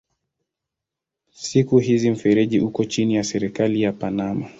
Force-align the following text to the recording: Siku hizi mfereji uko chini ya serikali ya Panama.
Siku 1.33 1.79
hizi 1.79 2.11
mfereji 2.11 2.59
uko 2.61 2.85
chini 2.85 3.15
ya 3.15 3.23
serikali 3.23 3.81
ya 3.81 3.93
Panama. 3.93 4.49